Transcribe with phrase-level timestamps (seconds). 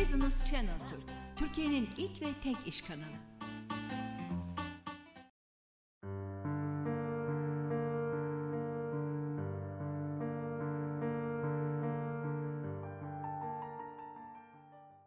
[0.00, 1.02] Business Channel Türk,
[1.36, 3.02] Türkiye'nin ilk ve tek iş kanalı.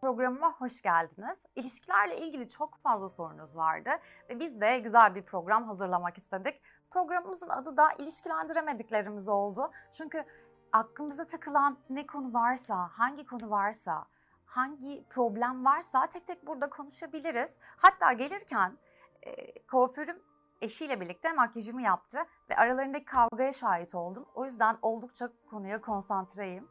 [0.02, 1.38] Programıma hoş geldiniz.
[1.56, 3.90] İlişkilerle ilgili çok fazla sorunuz vardı
[4.30, 6.62] ve biz de güzel bir program hazırlamak istedik.
[6.90, 9.72] Programımızın adı da ilişkilendiremediklerimiz oldu.
[9.92, 10.24] Çünkü
[10.72, 14.06] aklımıza takılan ne konu varsa, hangi konu varsa,
[14.52, 17.52] hangi problem varsa tek tek burada konuşabiliriz.
[17.78, 18.78] Hatta gelirken
[19.22, 20.22] e, kuaförüm
[20.62, 22.20] eşiyle birlikte makyajımı yaptı
[22.50, 24.26] ve aralarındaki kavgaya şahit oldum.
[24.36, 26.70] O yüzden oldukça konuya konsantreyim.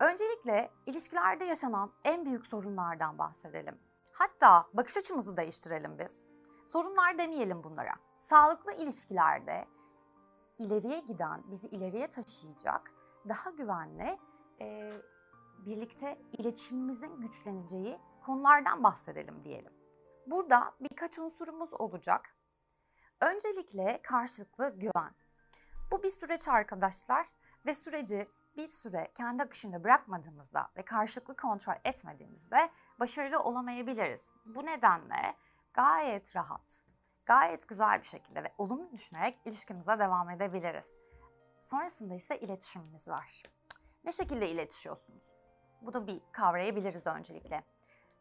[0.00, 3.78] Öncelikle ilişkilerde yaşanan en büyük sorunlardan bahsedelim.
[4.12, 6.24] Hatta bakış açımızı değiştirelim biz.
[6.72, 7.94] Sorunlar demeyelim bunlara.
[8.18, 9.64] Sağlıklı ilişkilerde
[10.58, 12.90] ileriye giden, bizi ileriye taşıyacak,
[13.28, 14.18] daha güvenli,
[14.60, 14.92] e,
[15.66, 19.72] birlikte iletişimimizin güçleneceği konulardan bahsedelim diyelim.
[20.26, 22.36] Burada birkaç unsurumuz olacak.
[23.20, 25.14] Öncelikle karşılıklı güven.
[25.90, 27.26] Bu bir süreç arkadaşlar
[27.66, 32.70] ve süreci bir süre kendi akışında bırakmadığımızda ve karşılıklı kontrol etmediğimizde
[33.00, 34.28] başarılı olamayabiliriz.
[34.46, 35.36] Bu nedenle
[35.74, 36.82] gayet rahat,
[37.26, 40.92] gayet güzel bir şekilde ve olumlu düşünerek ilişkimize devam edebiliriz.
[41.60, 43.42] Sonrasında ise iletişimimiz var.
[44.04, 45.37] Ne şekilde iletişiyorsunuz?
[45.82, 47.64] Bu da bir kavrayabiliriz öncelikle.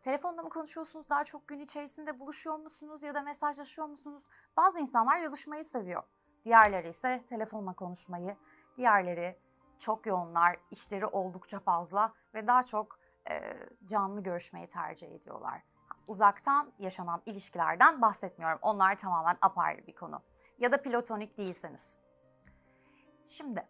[0.02, 1.10] Telefonda mı konuşuyorsunuz?
[1.10, 4.24] Daha çok gün içerisinde buluşuyor musunuz ya da mesajlaşıyor musunuz?
[4.58, 6.04] Bazı insanlar yazışmayı seviyor.
[6.46, 8.36] Diğerleri ise telefonla konuşmayı,
[8.78, 9.40] diğerleri
[9.80, 13.00] çok yoğunlar, işleri oldukça fazla ve daha çok
[13.30, 13.54] e,
[13.86, 15.64] canlı görüşmeyi tercih ediyorlar.
[16.08, 18.60] Uzaktan yaşanan ilişkilerden bahsetmiyorum.
[18.62, 20.22] Onlar tamamen apayrı bir konu.
[20.60, 21.98] Ya da platonik değilseniz.
[23.28, 23.68] Şimdi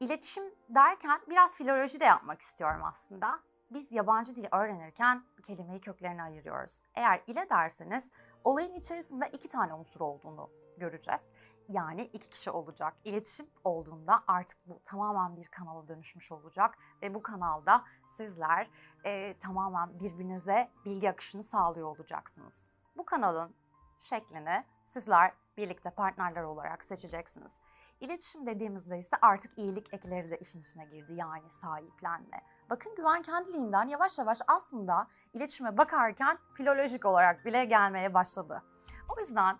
[0.00, 3.40] iletişim derken biraz filoloji de yapmak istiyorum aslında.
[3.70, 6.82] Biz yabancı dil öğrenirken kelimeyi köklerine ayırıyoruz.
[6.94, 8.10] Eğer ile derseniz
[8.44, 11.20] olayın içerisinde iki tane unsur olduğunu göreceğiz.
[11.68, 12.96] Yani iki kişi olacak.
[13.04, 18.70] İletişim olduğunda artık bu tamamen bir kanala dönüşmüş olacak ve bu kanalda sizler
[19.04, 22.66] e, tamamen birbirinize bilgi akışını sağlıyor olacaksınız.
[22.96, 23.54] Bu kanalın
[23.98, 27.56] şeklini sizler birlikte partnerler olarak seçeceksiniz.
[28.00, 32.42] İletişim dediğimizde ise artık iyilik ekleri de işin içine girdi yani sahiplenme.
[32.70, 38.62] Bakın güven kendiliğinden yavaş yavaş aslında iletişime bakarken filolojik olarak bile gelmeye başladı.
[39.08, 39.58] O yüzden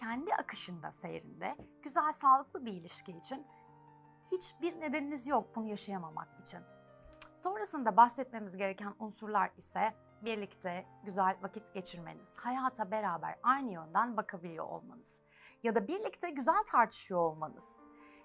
[0.00, 3.46] kendi akışında seyrinde güzel sağlıklı bir ilişki için
[4.32, 6.60] hiçbir nedeniniz yok bunu yaşayamamak için.
[7.40, 15.18] Sonrasında bahsetmemiz gereken unsurlar ise birlikte güzel vakit geçirmeniz, hayata beraber aynı yönden bakabiliyor olmanız
[15.62, 17.64] ya da birlikte güzel tartışıyor olmanız.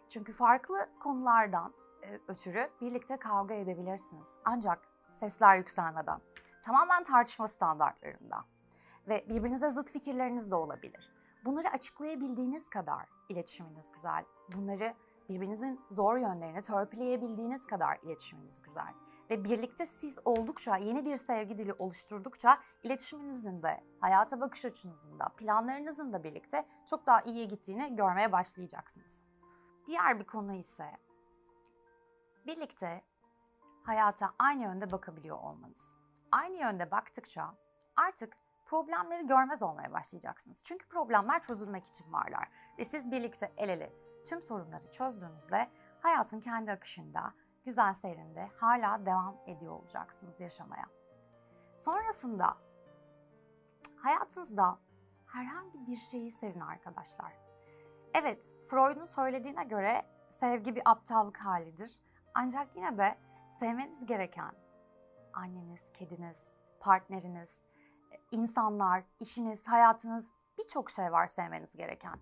[0.10, 1.74] Çünkü farklı konulardan
[2.04, 4.38] e, ötürü birlikte kavga edebilirsiniz.
[4.46, 6.20] Ancak sesler yükselmeden,
[6.64, 8.46] tamamen tartışma standartlarında
[9.08, 11.12] ve birbirinize zıt fikirleriniz de olabilir.
[11.46, 14.26] Bunları açıklayabildiğiniz kadar iletişiminiz güzel.
[14.56, 14.94] Bunları
[15.30, 18.94] birbirinizin zor yönlerini törpüleyebildiğiniz kadar iletişiminiz güzel.
[19.30, 25.26] Ve birlikte siz oldukça yeni bir sevgi dili oluşturdukça iletişiminizin de, hayata bakış açınızın da,
[25.38, 29.20] planlarınızın da birlikte çok daha iyiye gittiğini görmeye başlayacaksınız.
[29.88, 30.92] Diğer bir konu ise
[32.46, 33.02] birlikte
[33.84, 35.94] hayata aynı yönde bakabiliyor olmanız.
[36.32, 37.54] Aynı yönde baktıkça
[37.96, 40.64] artık problemleri görmez olmaya başlayacaksınız.
[40.64, 42.48] Çünkü problemler çözülmek için varlar.
[42.80, 43.94] Ve siz birlikte el ele
[44.26, 45.70] tüm sorunları çözdüğünüzde
[46.02, 47.34] hayatın kendi akışında,
[47.66, 50.86] güzel seyrinde hala devam ediyor olacaksınız yaşamaya.
[51.78, 52.58] Sonrasında
[53.96, 54.80] hayatınızda
[55.26, 57.34] herhangi bir şeyi sevin arkadaşlar.
[58.14, 62.02] Evet, Freud'un söylediğine göre sevgi bir aptallık halidir.
[62.34, 63.18] Ancak yine de
[63.60, 64.52] sevmeniz gereken
[65.34, 67.66] anneniz, kediniz, partneriniz,
[68.32, 72.20] insanlar, işiniz, hayatınız birçok şey var sevmeniz gereken.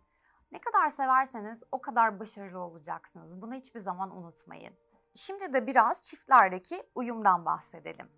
[0.51, 3.41] Ne kadar severseniz o kadar başarılı olacaksınız.
[3.41, 4.73] Bunu hiçbir zaman unutmayın.
[5.15, 8.09] Şimdi de biraz çiftlerdeki uyumdan bahsedelim.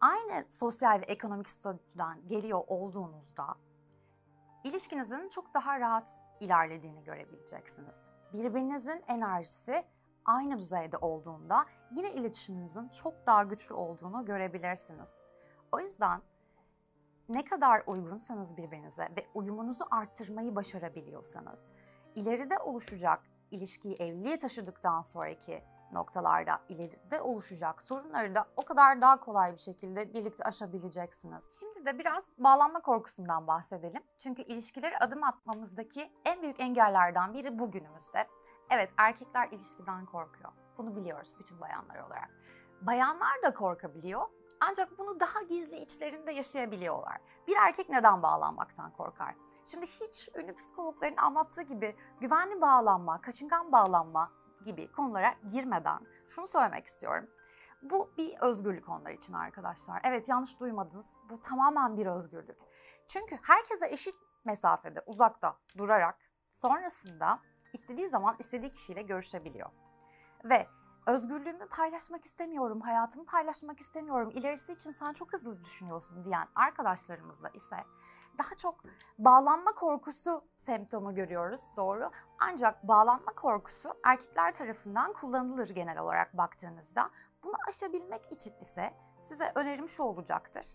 [0.00, 3.54] Aynı sosyal ve ekonomik statüden geliyor olduğunuzda
[4.64, 8.00] ilişkinizin çok daha rahat ilerlediğini görebileceksiniz.
[8.32, 9.84] Birbirinizin enerjisi
[10.24, 15.10] aynı düzeyde olduğunda yine iletişiminizin çok daha güçlü olduğunu görebilirsiniz.
[15.72, 16.20] O yüzden
[17.28, 21.70] ne kadar uygunsanız birbirinize ve uyumunuzu arttırmayı başarabiliyorsanız,
[22.14, 29.52] ileride oluşacak ilişkiyi evliliğe taşıdıktan sonraki noktalarda ileride oluşacak sorunları da o kadar daha kolay
[29.52, 31.60] bir şekilde birlikte aşabileceksiniz.
[31.60, 34.02] Şimdi de biraz bağlanma korkusundan bahsedelim.
[34.18, 38.26] Çünkü ilişkileri adım atmamızdaki en büyük engellerden biri bugünümüzde.
[38.70, 40.52] Evet erkekler ilişkiden korkuyor.
[40.78, 42.30] Bunu biliyoruz bütün bayanlar olarak.
[42.82, 44.26] Bayanlar da korkabiliyor
[44.60, 47.18] Ancak bunu daha gizli içlerinde yaşayabiliyorlar.
[47.48, 49.34] Bir erkek neden bağlanmaktan korkar?
[49.64, 54.32] Şimdi hiç ünlü psikologların anlattığı gibi güvenli bağlanma, kaçıngan bağlanma
[54.64, 57.28] gibi konulara girmeden şunu söylemek istiyorum.
[57.82, 60.00] Bu bir özgürlük onlar için arkadaşlar.
[60.04, 61.12] Evet yanlış duymadınız.
[61.30, 62.58] Bu tamamen bir özgürlük.
[63.08, 64.14] Çünkü herkese eşit
[64.44, 66.18] mesafede, uzakta durarak
[66.50, 67.38] sonrasında
[67.72, 69.70] istediği zaman istediği kişiyle görüşebiliyor.
[70.44, 70.66] Ve
[71.06, 77.76] özgürlüğümü paylaşmak istemiyorum, hayatımı paylaşmak istemiyorum, ilerisi için sen çok hızlı düşünüyorsun diyen arkadaşlarımızla ise
[78.38, 78.84] daha çok
[79.18, 82.10] bağlanma korkusu semptomu görüyoruz doğru.
[82.40, 87.10] Ancak bağlanma korkusu erkekler tarafından kullanılır genel olarak baktığınızda.
[87.42, 90.66] Bunu aşabilmek için ise size önerim şu olacaktır.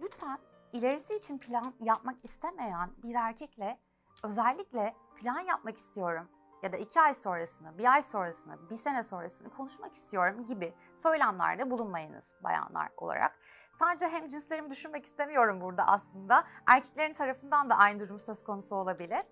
[0.00, 0.38] Lütfen
[0.72, 3.78] ilerisi için plan yapmak istemeyen bir erkekle
[4.22, 6.28] özellikle plan yapmak istiyorum
[6.62, 11.70] ya da iki ay sonrasını, bir ay sonrasını, bir sene sonrasını konuşmak istiyorum gibi söylemlerde
[11.70, 13.38] bulunmayınız bayanlar olarak.
[13.78, 16.44] Sadece hem cinslerimi düşünmek istemiyorum burada aslında.
[16.66, 19.24] Erkeklerin tarafından da aynı durum söz konusu olabilir.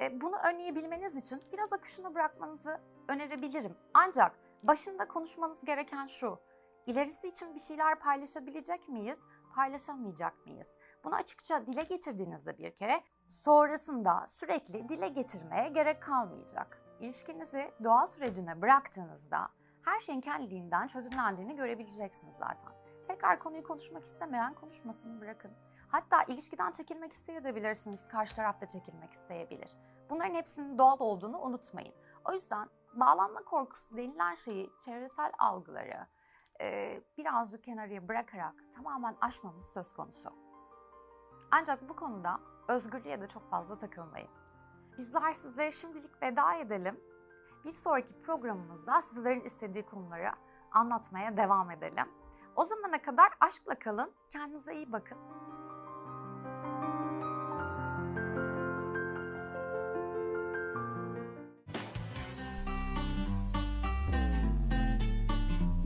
[0.00, 3.76] E, bunu önleyebilmeniz için biraz akışını bırakmanızı önerebilirim.
[3.94, 6.38] Ancak başında konuşmanız gereken şu.
[6.86, 9.24] İlerisi için bir şeyler paylaşabilecek miyiz,
[9.54, 10.68] paylaşamayacak mıyız?
[11.06, 13.02] Bunu açıkça dile getirdiğinizde bir kere
[13.44, 16.82] sonrasında sürekli dile getirmeye gerek kalmayacak.
[17.00, 19.48] İlişkinizi doğal sürecine bıraktığınızda
[19.84, 22.72] her şeyin kendiliğinden çözümlendiğini görebileceksiniz zaten.
[23.04, 25.50] Tekrar konuyu konuşmak istemeyen konuşmasını bırakın.
[25.88, 29.76] Hatta ilişkiden çekilmek isteyebilirsiniz, karşı taraf da çekilmek isteyebilir.
[30.10, 31.94] Bunların hepsinin doğal olduğunu unutmayın.
[32.24, 36.06] O yüzden bağlanma korkusu denilen şeyi, çevresel algıları
[36.60, 40.45] e, birazcık kenarıya bırakarak tamamen aşmamız söz konusu.
[41.50, 44.28] Ancak bu konuda özgürlüğe de çok fazla takılmayın.
[44.98, 47.00] Bizler sizlere şimdilik veda edelim.
[47.64, 50.30] Bir sonraki programımızda sizlerin istediği konuları
[50.72, 52.08] anlatmaya devam edelim.
[52.56, 55.18] O zamana kadar aşkla kalın, kendinize iyi bakın.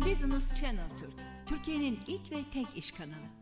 [0.07, 1.15] Business Channel Türk,
[1.47, 3.40] Türkiye'nin ilk ve tek iş kanalı.